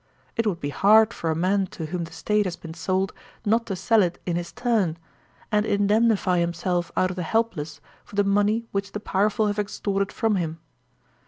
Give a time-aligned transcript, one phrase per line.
[0.35, 3.13] It would be hard for a man to whom the State has been sold
[3.45, 4.97] not to sell it in his turn,
[5.53, 10.11] uid indemnify himself out of the helpless for the money which the powerful have extorted
[10.11, 10.57] from him.